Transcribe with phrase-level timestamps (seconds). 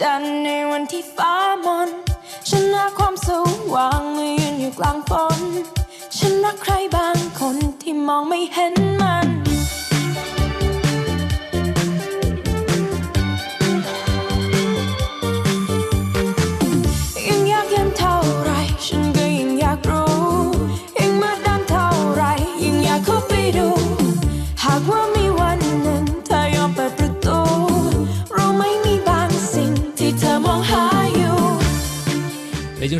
[0.00, 1.34] จันทร์ในวันที่ฟ้า
[1.66, 1.88] มน
[2.48, 3.28] ฉันรักความส
[3.74, 5.40] ว่างเมื่อยืนอยู่กลางฝน
[6.16, 9.39] ฉันรักใครบางคนที่มองไม่เห็นมัน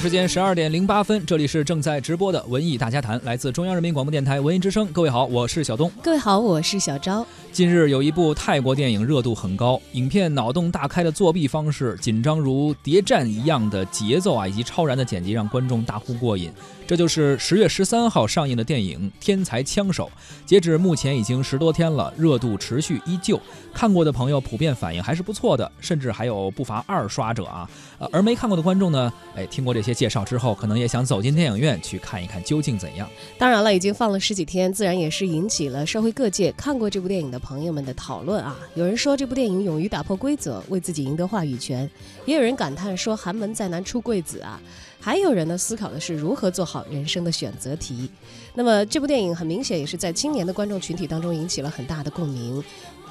[0.00, 4.86] 时间十二点零八分，这里是正在直播的文艺大家谈，来自中央人民广播电台文艺之声。
[4.94, 5.92] 各位好，我是小东。
[6.02, 7.26] 各位好，我是小昭。
[7.52, 16.52] 近日有一部泰国电影热度很高，影片脑洞大开的作弊方式、紧张如谍战一样的节奏啊，以及超然的剪辑，让观众大呼过瘾。
[16.86, 20.06] 这就是十月十三号上映的电影《天才枪手》。
[20.46, 23.38] 截止目前已经十多天了，热度持续依旧。
[23.72, 27.68] 看过的朋友普遍反应还是不错的，甚至还有不乏二刷者啊。
[28.10, 33.08] 而没看过的观众呢，哎，听过这些介绍之后，可能也想走进电影院去看一看究竟怎样。
[33.38, 38.56] 当然了，已经放了十几天，自然也是引起了社会各界看过这部电影的朋友们的讨论啊。
[38.74, 41.88] 有人说这部电影勇于打破规则，为自己赢得话语权；
[42.26, 44.60] 也有人感叹说寒门再难出贵子啊。
[45.00, 48.10] 还有人呢思考的是如何做好人生的选择题。
[48.54, 52.62] 那么这部电影很明显也是在青年的观众群体当中引起了很大的共鸣。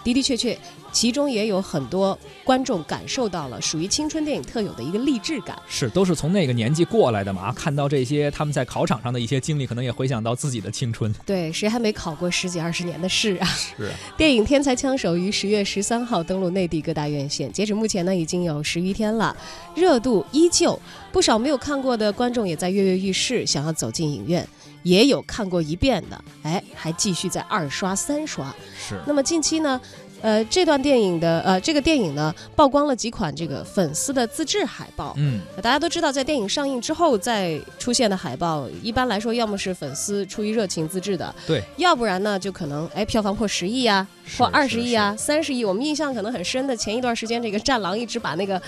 [0.04, 0.58] 的的确确，
[0.92, 5.58] 其中也有很多观众感受到了属于青春电影特有的一个励志感。
[5.68, 7.52] 是，都是从那个年纪过来的嘛。
[7.54, 11.14] 看到这些他们在考场上的一些经历，可能也回想到自己的青春。
[11.26, 13.46] 对，谁还没考过十几二十年的试啊？
[13.46, 13.92] 是。
[14.18, 19.36] 电影《天才枪手》于十月十三号登陆内地各大院线，截止目前呢，已经有十余天了，
[19.76, 20.80] 热度依旧。
[21.12, 24.48] 不少没有看过的观众也在跃跃欲试，想要走进影院。
[24.84, 28.54] 也有看过一遍的，哎，还继续在二刷、三刷。
[28.78, 28.96] 是。
[29.06, 29.80] 那么近期呢，
[30.22, 35.14] 呃，这段电影的呃，这个电影呢，曝光了几款这个粉丝的自制海报。
[35.18, 35.42] 嗯。
[35.62, 44.08] 大家都知道，在电影上映之后再出现的海报，一般来说要么是粉丝出于热情自制的，对；要不然呢，就可能哎，票房破十亿啊，
[44.38, 45.66] 破二十亿啊，三十亿。
[45.66, 48.62] 我们印象可能很深的，前一段时间这个《战狼》一直把那个。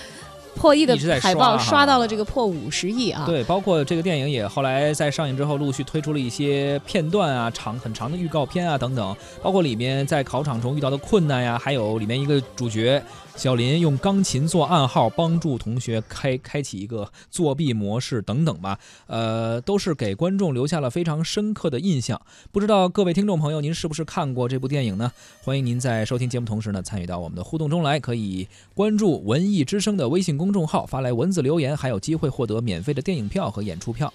[0.54, 3.24] 破亿的海报刷到了这个破五十亿啊！
[3.26, 13.02] 对，包括这个电影也后来在上映之后陆续推出了一些片段啊，长很长的预告片啊等等，包括里面在考场中遇到的困难呀，还有里面一个主角。
[13.34, 18.78] 小林用钢琴做暗号，帮助同学开开启一个作弊模式等等吧，
[19.08, 22.20] 呃，都是给观众留下了非常深刻的印象。
[22.52, 25.10] 不知道各位听众朋友，您是不是看过这部电影呢？
[25.42, 34.12] 欢迎您在收听节目同时呢，参与到我们的互动中来，可以关注文艺之声的微信公众号，发来文字留言，还有机会获得免费的电影票和演出票。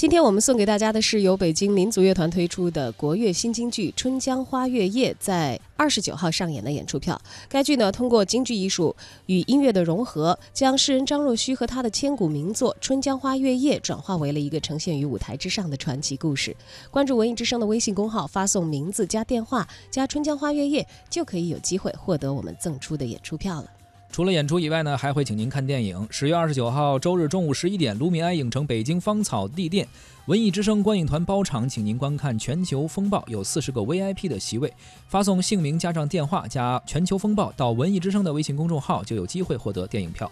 [0.00, 7.20] 今天我们送给大家的是由北京民族乐团推出的国乐新京剧《春江花月夜》在二十九号上演的演出票。
[7.50, 8.96] 该剧呢，通过京剧艺术
[9.26, 16.56] 与音乐的融合，将诗人张若虚和他的千古名作《春江花月夜》转化为了一个呈现于舞台之上的传奇故事。
[16.90, 23.66] 关注文艺之声的微信公号，发送名字加电话加《春江花月夜》，就可以有机会获得我们赠出的演出票了。
[24.12, 26.06] 除了演出以外呢，还会请您看电影。
[26.10, 29.86] 十月二十九号周日中午十一点，卢米埃影城北京芳草地店，
[30.26, 34.72] 文艺之声观影团包场，请您观看《全球风暴》，有四十个 VIP 的席位。
[35.06, 40.30] 发送姓名加上电话加《全球风暴》到文艺之声的微信公众号，就有机会获得电影票。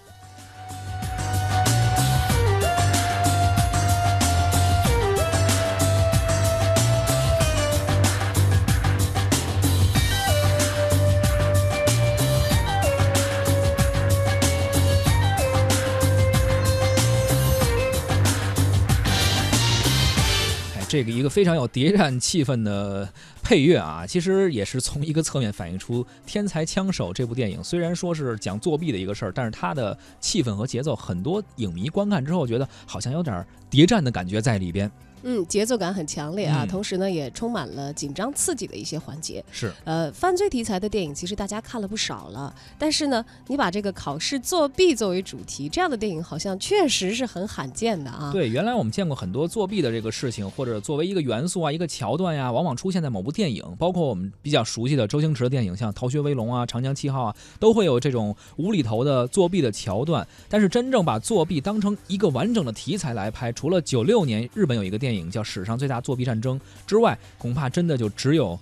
[20.99, 23.09] 这个一个非常有谍战气氛的
[23.41, 34.91] 配乐啊，其实也是从一个侧面反映出《天才枪手》这部电影虽然说是讲作弊的一个事儿，但是它的气氛和节奏，很多影迷观看之后觉得好像有点谍战的感觉在里边。
[35.23, 39.45] 嗯，节奏感很强烈啊，同时呢也充满了紧张刺激的一些环节。
[39.51, 48.31] 是，呃，犯罪题材的电影其实大家看了不少了，但是呢，你把这个考试作弊作为主题，这样的电影好像确实是很罕见的啊。
[48.33, 60.27] 对，原来我们见过很多作弊的这个事情，或者作为一个元素啊、一个桥段呀，往往出现在某部电影，包括我们比较熟悉的周星驰的电影，像《逃学威龙》啊、《长江七号》啊，都会有这种无厘头的作弊的桥段。
[60.49, 65.87] 但是真正把作弊当成一个完整的题材来拍，除了九六年日本有一个电电影叫《史上最》。
[65.89, 68.61] 大作弊战争之外，恐怕真的就只有，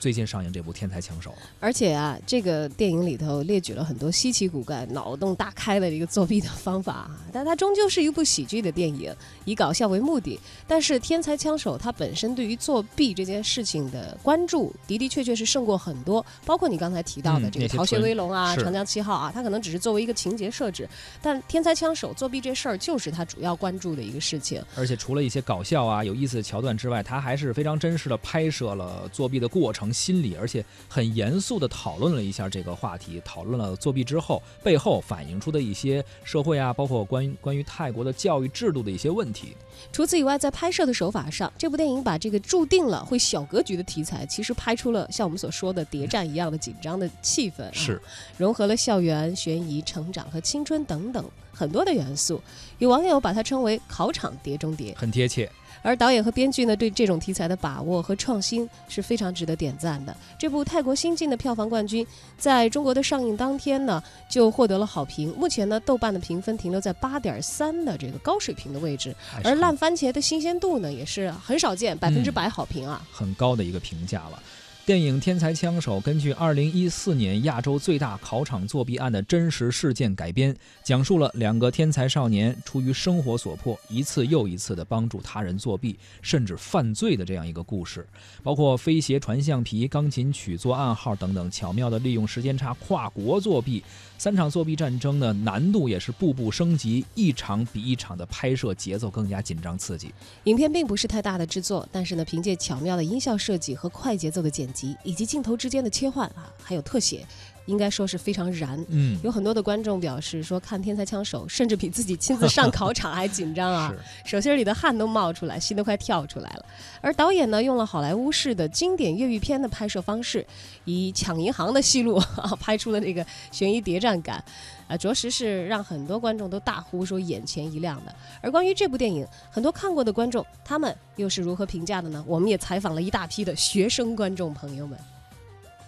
[0.00, 1.30] 最近上映这部《天才枪手》。
[1.60, 9.14] 而且啊，这个电影里头列举了很多稀奇古怪、脑洞大开的一个作弊的方法啊，但它终究是一部喜剧的电影，
[9.44, 10.40] 以搞笑为目的。
[10.66, 20.88] 但是《天才枪手》它本身对于作弊这件事情的关注的的确确是胜过很多，包括你刚才提到的这个《逃学威龙》啊，是《长江七号》啊，它可能只是作为一个情节设置，
[21.20, 24.64] 但《天才枪手》作弊这事儿就是他主要关注的一个事情。
[24.76, 39.56] 而且除了一些搞笑啊、有意思的桥段之外，他还是非常真实的拍摄了作弊的过程、心理，而且很严肃的讨论了一下这个话题，讨论了作弊之后背后反映出的一些社会啊，包括关于关于泰国的教育制度的一些问题。
[39.92, 48.00] 除此以外，在拍摄的手法上，这部电影把这个注定了会小格局的题材，其实拍出了像我们所说的谍战一样的紧张的气氛、啊，是
[48.36, 52.40] 融合了校园、悬疑、成长和青春等等很多的元素。
[52.78, 55.50] 有网友把它称为“考场碟中谍很贴切。”，
[55.82, 60.16] 而导演和编剧呢，对这种题材的把握和创新是非常值得点赞的。
[60.38, 62.06] 这部泰国新晋的票房冠军，
[62.36, 65.34] 在中国的上映当天呢，就获得了好评。
[65.36, 73.06] 目前呢，豆瓣的评分停留在八点三的这个高水平的位置，而烂番茄的新鲜度呢，也是很少见，百分之百好评啊。
[73.10, 74.42] 很高的一个评价了。
[74.90, 80.52] 电影《天才枪手》根据2014年亚洲最大考场作弊案的真实事件改编，
[80.82, 88.04] 讲述了两个天才少年出于生活所迫，一次又一次的帮助他人作弊，甚至犯罪的这样一个故事。
[88.42, 93.84] 包括飞鞋传橡皮、钢琴曲做暗号等等，巧妙的利用时间差跨国作弊。
[94.18, 100.12] 三场作弊战争呢，难度也是步步升级，一场比一场的拍摄节奏更加紧张刺激。
[100.44, 107.26] 影片并不是太大的制作，但是呢，凭借巧妙的音效设计和快节奏的剪辑，以及镜头之间的切换啊，还有特写，
[107.70, 108.84] 应该说是非常燃。
[108.88, 113.94] 嗯，有很多的观众表示说，看《天才枪手》甚至比自己亲自上 考场还紧张啊！
[114.24, 116.64] 手心里的汗都冒出来，心都快跳出来了。
[117.00, 120.44] 而导演呢，用了好莱坞式的经典越狱片的拍摄方式，
[120.84, 124.42] 以抢银行的戏路啊， 拍出了这个悬疑谍战感，
[124.88, 128.14] 啊，着实是让很多观众都大呼说眼前一亮的。
[128.42, 132.24] 而关于这部电影，很多看过的观众，他们又是如何评价的呢？
[132.26, 134.98] 我们也采访了一大批的学生观众朋友们。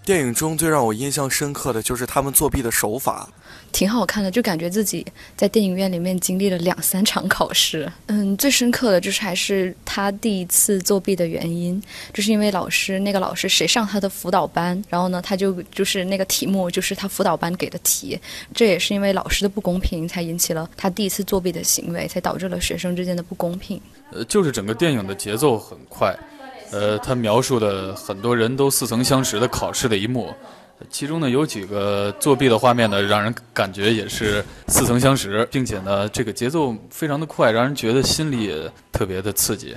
[0.05, 3.29] 电影中最让我印象深刻的就是他们作弊的手法，
[3.71, 5.07] 挺好看的，就感觉自己
[5.37, 7.91] 在电影院里面经历了两三场考试。
[8.07, 11.81] 嗯，最深刻的就是还是他第一次作弊的原因，
[12.13, 18.19] 就是因为老师那个老师谁上他的辅导班，然后呢，他就就是那个题目就是他辅导班给的题，
[18.53, 23.81] 这也是因为老师的不公平，才引起了他第一次作弊的行为，才导致了学生之间的不公平。
[24.11, 26.13] 呃，就是整个电影的节奏很快，
[26.73, 30.35] 呃，他描述的很多人都似曾相识的考试的一幕，
[30.91, 39.77] 其中呢有几个作弊的画面呢，让人感觉也是似曾相识，并且呢这个节奏非常的快，让人觉得心里也特别的刺激。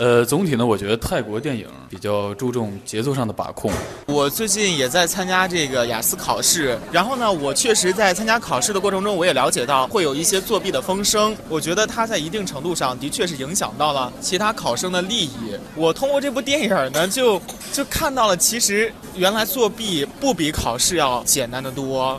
[0.00, 3.70] 呃，总体呢，我觉得泰国电影比较注重节奏上的把控。
[4.06, 11.36] 我最近也在参加这个雅思考试，然后呢，我确实在参加考试的过程中，我也了解到会有一些作弊的风声。
[11.50, 15.54] 我觉得它在一定程度上的确是影响到了其他考生的利益。
[15.76, 17.38] 我通过这部电影呢，就
[17.70, 22.18] 就看到了，其实原来作弊不比考试要简单的多。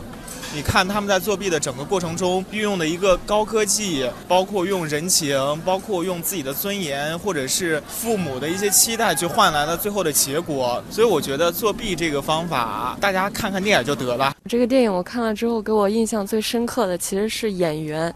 [0.54, 5.34] 你看他们在作弊的整个过程中运用的一个高科技，包括用人情，
[5.64, 10.84] 包括用自己的尊严，或者是父母的一些期待，去换来了最后的结果。
[10.90, 14.34] 所以我觉得作弊这个方法，大家看看电影就得了。
[14.46, 18.14] 这个电影我看了之后，给我印象最深刻的其实是演员，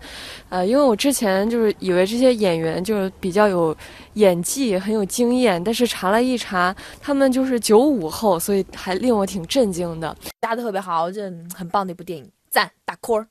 [0.51, 3.75] 呃，因为我之前就是以为这些演员就是比较有
[4.15, 10.15] 演技，很有经验，但是查了一查，他们就是九五后，所以还令我挺震惊的。
[10.41, 11.23] 搭的特别好，这
[11.55, 13.27] 很棒的一部电影，赞打 call。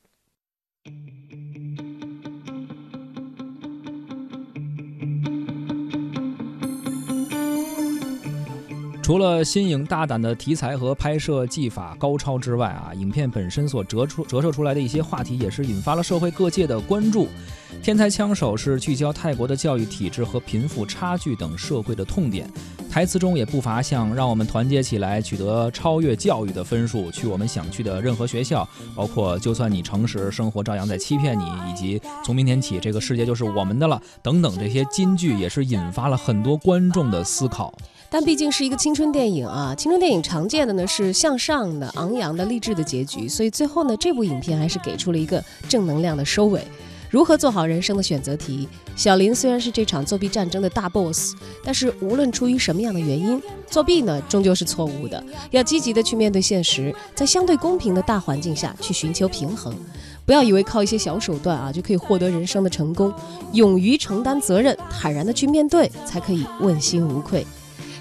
[9.02, 17.24] 除了新颖大胆的题材和拍摄技法高超之外啊，影片本身所折出折射出来的一些话题，也是引发了社会各界的关注。
[17.82, 22.48] 《天才枪手》是聚焦泰国的教育体制和贫富差距等社会的痛点，
[22.96, 37.70] 台词中也不乏像“让我们团结起来，取得超越教育的分数，去我们想去的任何学校”，包括“就算你诚实，生活照样在欺骗你”，以及“从明天起，这个世界就是我们的了”等等这些金句，也是引发了很多观众的思考。
[38.08, 46.66] 但毕竟是一个青春电影啊，青春电影常见的呢是向上的、昂扬的、励志的结局，所以最后呢，这部影片还是给出了一个正能量的收尾。
[47.16, 48.68] 如何做好人生的选择题？
[48.94, 55.24] 小林虽然是这场作弊战争的大 boss，但是无论出于什么样的原因，作弊呢终究是错误的。
[55.50, 59.74] 要积极的去面对现实，在相对公平的大环境下去寻求平衡。
[60.26, 63.10] 不要以为靠一些小手段啊就可以获得人生的成功，
[63.54, 67.46] 勇于承担责任，坦然的去面对，才可以问心无愧。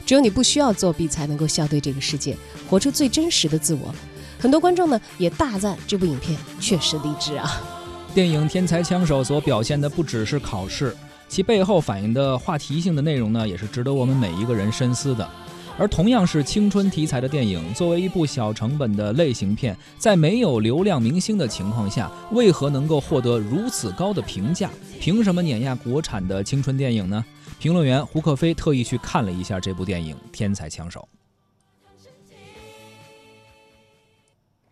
[0.05, 2.35] 只有你不需要作弊，才能够笑对这个世界，
[2.69, 3.95] 活出最真实的自我。
[4.37, 7.84] 很多观众呢也大赞这部影片确实励志啊。
[8.15, 10.95] 电影《天才枪手》所表现的不只是考试，
[11.27, 15.29] 其背后反映的话题性的内容呢，也是值得我们每一个人深思的。
[15.77, 24.69] 而同样是青春题材的电影，作为一部小成本的类型片，在没有流量明星的情况下，为何能够获得如此高的评价？
[24.97, 27.25] 凭什么碾压国产的青春电影呢？
[27.59, 31.05] 评论员胡克飞特意去看了一下这部电影《天才枪手》。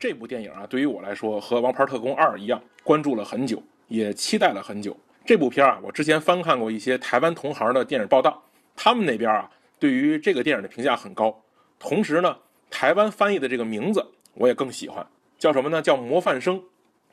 [0.03, 4.93] 这部电影啊，对于我来说和《王牌特工二》一样，关注了很久，也期待了很久。
[5.25, 8.43] 这部片啊，我之前翻看过一些台湾同行的电影报道，
[8.75, 11.41] 他们那边啊，对于这个电影的评价很高。
[11.79, 12.37] 同时呢，
[12.69, 15.07] 台湾翻译的这个名字我也更喜欢，
[15.39, 15.81] 叫什么呢？
[15.81, 16.59] 叫《模范生》。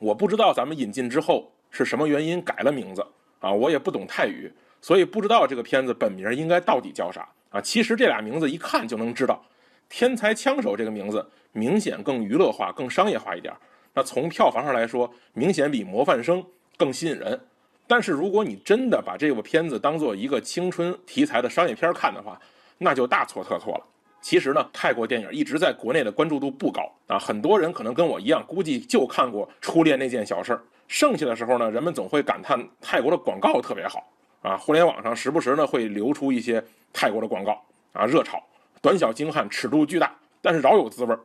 [0.01, 3.07] 我不知道咱们引进之后是什么原因改了名字
[3.39, 7.61] 啊，我也不懂泰语，所以不知道这个片子本名应该到底叫啥啊。
[7.61, 9.41] 其实这俩名字一看就能知道，
[9.89, 11.25] 《天才枪手》这个名字。
[11.53, 13.53] 明显更娱乐化、更商业化一点。
[13.93, 16.43] 那从票房上来说，明显比《模范生》
[16.77, 17.39] 更吸引人。
[17.87, 22.41] 但是如果你真的把这部片子当做一个青春题材的商业片看的话，
[22.79, 23.85] 那就大错特错了。
[24.21, 27.19] 其实呢，泰国电影一直在国内的关注度不高啊。
[27.19, 34.09] 很多人可能跟我一样，估计就看过《初恋那件小事儿》，剩下的时候呢，人们总会感叹泰国的广告特别好
[34.43, 34.57] 啊。
[34.57, 37.61] 互联网上时不时呢会流出一些泰国的广告
[37.93, 38.41] 啊，热炒，
[38.81, 41.19] 短小精悍，尺度巨大，但是饶有滋味儿。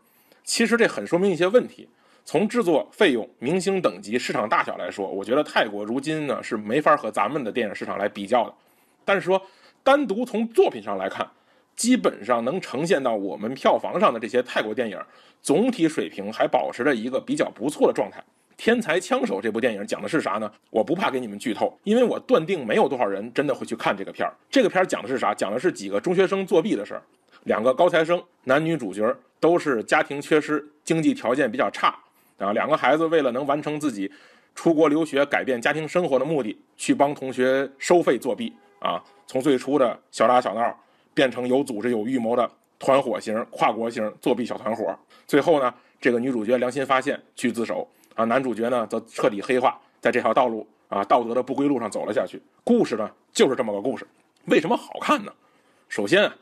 [0.45, 1.89] 其实这很说明一些问题。
[2.23, 8.53] 从制作费用、明星等级、市场大小来说，我觉得泰国如今呢是没法和咱们的电影市场来比较的。
[9.03, 9.39] 但是说
[9.83, 11.29] 单独从作品上来看，
[11.75, 14.99] 基本上能呈现到我们票房上的这些泰国电影，
[15.41, 18.19] 总体水平还保持着一个比较不错的状态。
[18.57, 20.51] 《天才枪手》这部电影讲的是啥呢？
[20.71, 24.33] 我不怕给你们剧透，因为我断定没有多少人真的会去看这个片儿。
[24.49, 25.33] 这个片儿讲的是啥？
[25.33, 27.03] 讲的是几个中学生作弊的事儿。
[27.45, 31.95] 两个高材生，男女主角都是家庭缺失，经济条件比较差
[32.39, 32.51] 啊。
[32.53, 34.11] 两个孩子为了能完成自己
[34.55, 39.01] 出国留学、改变家庭生活的目的，去帮同学收费作弊啊。
[39.27, 40.75] 从最初的小打小闹，
[41.13, 42.49] 变成有组织、有预谋的
[42.79, 44.97] 团伙型、跨国型作弊小团伙。
[45.27, 45.71] 最后呢，
[46.01, 52.41] 这个女主角良心发现去自首啊，男主角呢则彻底黑化，在这条道路啊道德的不归路上走了下去。
[52.63, 54.07] 故事呢就是这么个故事。
[54.45, 55.31] 为什么好看呢？
[55.87, 56.35] 首先啊。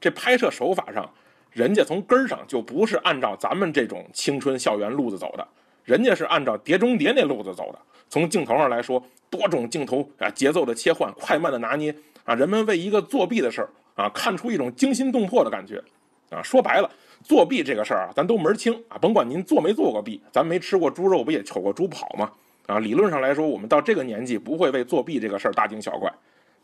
[0.00, 1.08] 这拍摄手法上，
[1.52, 5.46] 人家从根儿上就不是按照咱们这种青春校园路子走的，
[5.84, 7.78] 人家是按照《碟中谍》那路子走的。
[8.08, 15.82] 从镜头上来说，多种镜头啊，节奏的切换，快慢的拿捏啊，人们为一个作弊的事儿啊，看出一种惊心动魄的感觉
[16.30, 16.42] 啊。
[16.42, 16.90] 说白了，
[17.22, 22.30] 作弊这个事儿啊，咱都门儿清啊，甭管您做没做过弊，咱没吃过猪肉，不也瞅过猪跑吗？
[22.66, 26.10] 啊，理论上来说，我们到这个年纪不会为作弊这个事儿大惊小怪，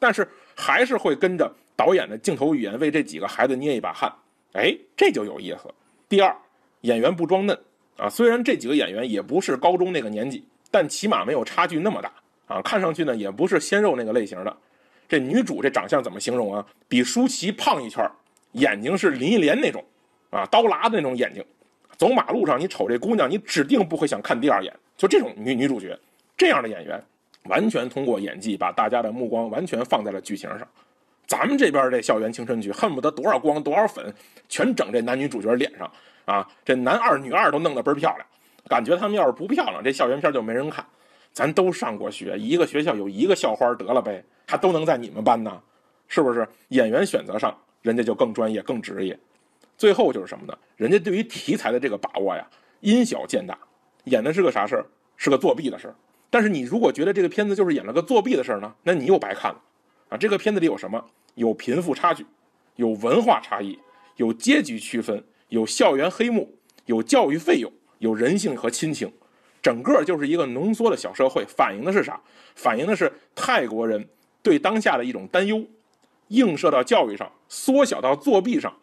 [0.05, 1.51] 但是还是会跟着。
[1.77, 4.09] 导演的镜头语言为这几个孩子捏一把汗，
[4.53, 5.69] 哎，这就有意思。
[6.09, 6.33] 第二，
[6.83, 7.59] 演员不装嫩
[7.97, 12.13] 啊，虽然这几个演员也不是高中那个年纪，但起码没有差距那么大
[12.47, 14.57] 啊，看上去呢也不是鲜肉那个类型的。
[15.09, 16.65] 这女主这长相怎么形容啊？
[16.87, 18.09] 比舒淇胖一圈，
[18.53, 19.85] 眼睛是林忆莲那种
[20.31, 21.45] 啊，刀剌的那种眼睛。
[21.99, 24.73] 走马路上你瞅这姑娘，你指定不会想看第二眼。
[24.97, 25.99] 就这种女女主角，
[26.37, 27.05] 这样的演员，
[27.49, 30.67] 完全通过演技把大家的目光完全放在了剧情上。
[31.27, 34.13] 咱们这边这校园青春剧，恨不得多少光多少粉，
[34.49, 35.91] 全整这男女主角脸上
[36.27, 36.47] 啊！
[36.65, 38.27] 这男二女二都弄得倍儿漂亮，
[38.69, 40.85] 感觉他们要是不漂亮，这校园片就没人看。
[41.33, 45.61] 咱都上过学，一个学校有一个校花得了呗，还都能在你们班呢，
[46.09, 46.47] 是不是？
[46.69, 49.19] 演员选择上，人家就更专业、更职业。
[49.77, 50.57] 最后就是什么呢？
[50.77, 52.47] 人家对于题材的这个把握呀，
[52.81, 53.59] 因小见大，
[54.05, 54.87] 演的是个啥事儿？
[55.17, 55.95] 是个作弊的事儿。
[56.35, 59.63] 但是你如果觉得这个片子就是演了个作弊的事儿呢，那你又白看了。
[60.09, 61.01] 啊，这个片子里有什么？
[61.37, 62.27] 有贫富差距，
[62.75, 63.79] 有文化差异，
[64.17, 66.53] 有阶级区分，有校园黑幕，
[66.87, 69.13] 有教育费用，有人性和亲情，
[69.63, 71.45] 整个就是一个浓缩的小社会。
[71.47, 72.21] 反映的是啥？
[72.57, 74.05] 反映的是泰国人
[74.43, 75.65] 对当下的一种担忧，
[76.27, 78.77] 映射到教育上，缩小到作弊上。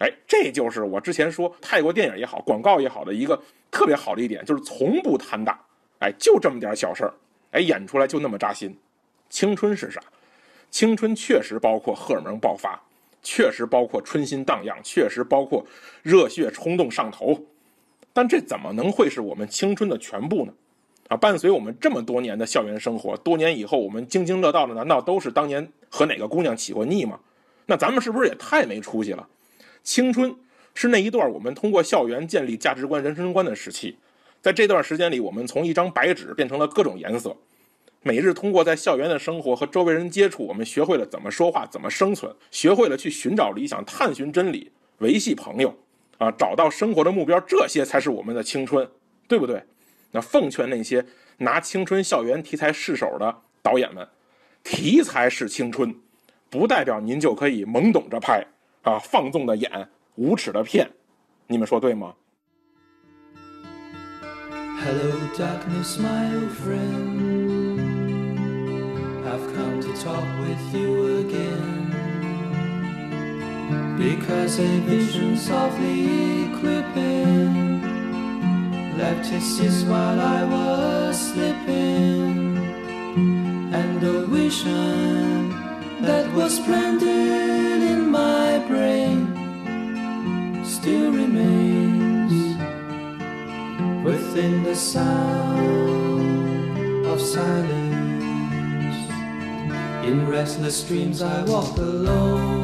[0.00, 5.58] 哎，这就是我之前说泰国电影也好，广告也好的一个特别好的一点，就是从不贪大。
[6.00, 7.14] 哎，就这么点小事儿，
[7.52, 8.76] 哎，演出来就那么扎心。
[9.28, 10.00] 青春是啥？
[10.70, 12.80] 青春确实包括荷尔蒙爆发，
[13.22, 15.66] 确实包括春心荡漾，确实包括
[16.02, 17.42] 热血冲动上头，
[18.12, 20.52] 但这怎么能会是我们青春的全部呢？
[21.08, 27.18] 啊，伴随我们这么多年的校园生活，多年以后我们津津乐道的，难道都是当年和哪个姑娘起过腻吗？
[27.64, 29.26] 那咱们是不是也太没出息了？
[29.82, 30.34] 青春
[30.74, 33.96] 是那一段我们通过校园建立价值观、人生观的时期，
[34.48, 37.36] 在这段时间里，我们从一张白纸变成了各种颜色。
[38.00, 45.76] 每日通过在校园的生活和周围人接触，我们学会了怎么说话，怎么生存，学会了去寻找理想，探寻真理，维系朋友，
[46.16, 48.88] 啊，找到生活的目标，这些才是我们的青春，
[49.28, 49.62] 对不对？
[50.12, 51.04] 那奉劝那些
[51.36, 54.08] 拿青春校园题材试手的导演们，
[54.64, 55.94] 题材是青春，
[56.48, 58.42] 不代表您就可以懵懂着拍
[58.80, 60.90] 啊，放纵的演，无耻的骗，
[61.46, 62.14] 你们说对吗？
[64.88, 67.20] Hello, darkness, my old friend.
[69.28, 71.84] I've come to talk with you again.
[73.98, 77.82] Because a vision softly creeping
[78.96, 82.56] left his seats while I was sleeping.
[83.74, 85.50] And the vision
[86.00, 89.34] that was planted in my brain
[90.64, 91.87] still remains
[94.38, 96.26] within the sound
[97.06, 98.96] of silence.
[100.06, 102.62] In restless dreams, I walk alone,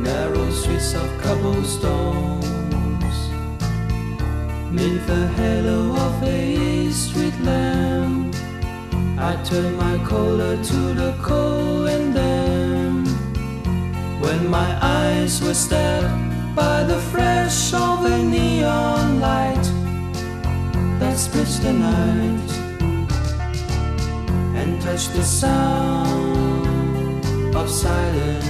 [0.00, 3.16] narrow streets of cobblestones.
[4.70, 8.36] Neath the halo of a street lamp,
[9.18, 13.08] I turn my collar to the cold and damp.
[14.22, 19.64] When my eyes were stabbed by the flash of a neon light
[21.00, 22.50] that splits the night
[24.54, 26.66] and touch the sound
[27.54, 28.44] of silence.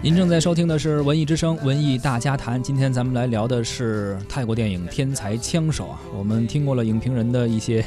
[0.00, 5.98] 您正在收听的是《文艺之声·文艺大家谈》，今天咱们来聊的是泰国电影《天才枪手》啊。
[6.14, 7.82] 我们听过了影评人的一些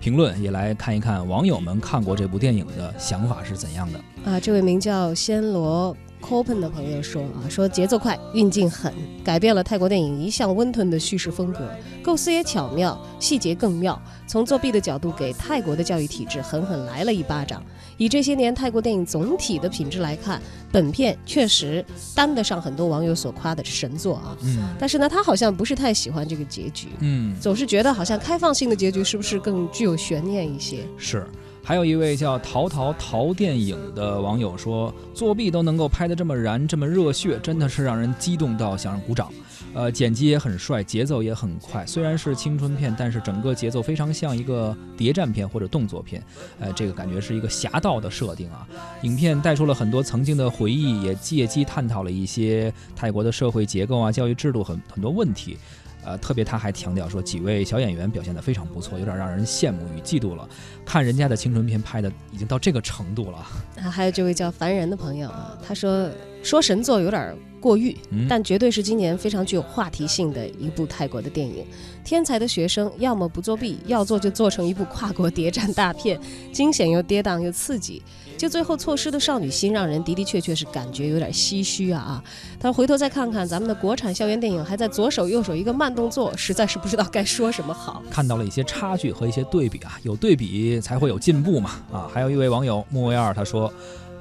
[0.00, 4.00] 评论，也来看一看网友们看过这部电影的想法是怎样的。
[4.28, 8.92] 啊，这位名叫暹罗 Copen 的朋友说啊，说节奏快，运镜狠，
[9.24, 11.68] 改变了泰国电影一向温吞的叙事风格，
[12.02, 14.00] 构思也巧妙，细节更妙。
[14.26, 17.60] 从作弊的角度给泰国的教育体制狠狠来了一巴掌。
[17.96, 21.84] 以这些年泰国电影总体的品质来看，本片确实
[22.14, 24.36] 担得上很多网友所夸的神作啊。
[24.42, 30.86] 嗯但是呢，他好像不是太喜欢这个结局，嗯，总是觉得好像开放性的结局是不是更具有悬念一些？
[30.96, 31.26] 是。
[31.70, 39.30] 还有一位叫淘淘淘电影的网友说，作弊都能够拍得这么燃，这么热血，真的是让人激动到想鼓掌。
[39.72, 41.86] 呃，剪辑也很帅，节奏也很快。
[41.86, 46.20] 虽然是青春片，但是整个节奏非常像一个谍战片或者动作片。
[46.58, 48.66] 呃，这个感觉是一个侠盗的设定啊。
[49.02, 55.56] 影片带出了很多曾经的回忆，也借机探讨了一些泰国的社会结构啊、教育制度很很多问题。
[56.04, 60.48] 呃，特别他还强调说，几位小演员表现得非常不错，有点让人羡慕与嫉妒了。
[60.84, 63.38] 看人家的青春片拍的已经到这个程度了，
[63.82, 66.08] 啊，还有这位叫凡人的朋友啊，他说
[66.42, 71.64] 说神作有点过誉，嗯但绝对是今年非常具有话题性的一部泰国的电影。
[72.04, 76.18] 天才的学生要么不作弊，要做就做成一部跨国谍战大片，
[76.52, 78.02] 惊险又跌宕又刺激。
[78.36, 82.24] 就最后错失的少女心，让人的的确确是感觉有点唏嘘啊啊！
[82.58, 88.02] 他回头再看看咱们的国产校园电影，还在左手右手一个慢动作，实在是不知道该说什么好。
[88.10, 92.08] 看到了一些差距和一些对比啊，有对比才会有进步嘛啊！
[92.10, 93.70] 还有一位网友木卫二他说。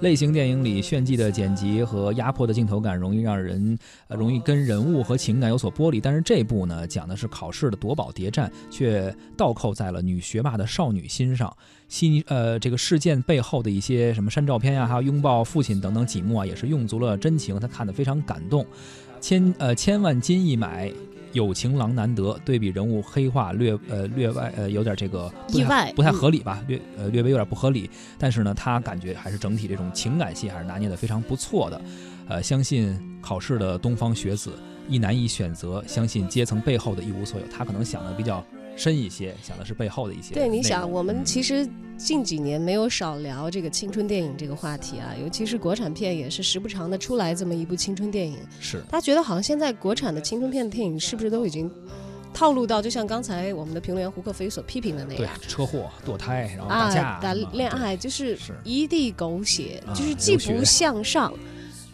[0.02, 6.00] 类型电影里炫技的剪辑和压迫的镜头感，容易让人呃容易跟人物和情感有所剥离。
[6.00, 11.54] 但是这部呢，讲的是考试的夺宝谍战，却倒扣在了女学霸的少女心上。
[11.90, 18.66] 悉尼呃这个事件背后的一些什么删照片呀、还有拥抱父亲等等几幕啊，也是用足了真情，他看得非常感动。
[19.20, 20.90] 千呃千万金一买。
[21.32, 31.82] 有情郎难得，对比人物黑化略呃略外呃有点这个不太意外不太合理吧，略呃略微有点不合理，但是呢，他感觉还是整体这种情感戏还是拿捏的非常不错的，
[32.28, 34.54] 呃，相信考试的东方学子
[34.88, 38.44] 一难以选择，相信阶层背后的一无所有，他可能想的比较
[38.80, 48.38] 深一些，想的是背后的一些对，你想，我们嗯其实近几年没有少聊这个青春电影这个话题啊，尤其是国产片也是时不常的出来这么一部青春电影。
[48.62, 51.70] 是他觉得好像现在国产的青春片的电影是不是都已经
[52.34, 55.48] 套路到，就像刚才我们的评论员胡克飞所批评的那样对。
[55.50, 61.34] 车祸、堕胎，然后打架、啊，打恋爱就是一地狗血，啊就是既不向上，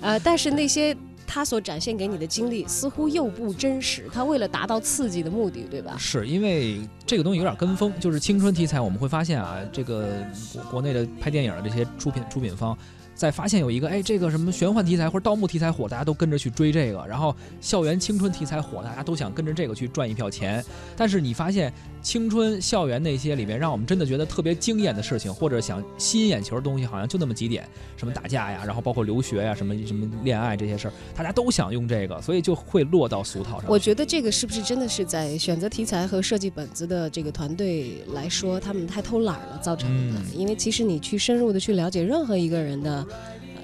[0.01, 0.95] 呃，但是那些
[1.27, 4.09] 他所展现给你的经历似乎又不真实。
[4.11, 5.95] 他为了达到刺激的目的，对吧？
[5.97, 12.77] 是因为这个东西有点跟风，就是青春题材，我们会发现啊，这个国国内的拍电影的这些出品出品方，
[13.13, 20.63] 在发现有一个哎这个什么玄幻题材或者盗墓题材火，大家都跟着去追这个，然后校园青春题材火，大家都想跟着这个去赚一票钱。
[20.95, 21.73] 但是你发现
[22.05, 33.67] 青春校园那些里面，让我们真的觉得特别惊艳的事情，或者想吸引眼球的东西，好像就那么几点，什么打架呀，然后包括留学呀，什么什么恋爱这些事儿，大家都想用这个，所以就会落到俗套上。
[33.67, 40.19] 我觉得这个是不是真的是在选择题材和设计本子的这个团队来说，他们太偷懒了造成的？
[40.19, 43.03] 嗯因为其实你去深入的去了解任何一个人的。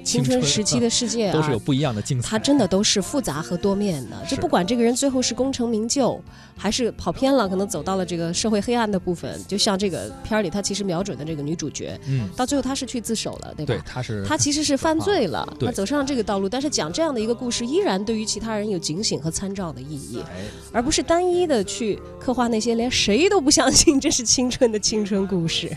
[0.01, 4.17] 呃青春时期的世界啊，都是有不一样的精彩，它真的都是复杂和多面的。
[4.27, 6.21] 就不管这个人最后是功成名就，
[6.57, 9.39] 还是跑偏了，可能走到了这个社会黑暗的部分。
[9.47, 13.73] 就像这个片儿里，他其实瞄准的这个女主角，嗯，到最后他是去自首了，对吧？
[13.75, 20.41] 对，他是他其实是犯罪了，对他走上这个道路，但是讲这样的一个故事，依然对于其他人有警醒和参照的意义，哎
[20.73, 25.69] 而不是单一的去刻画那些连谁都不相信这是青春的青春故事。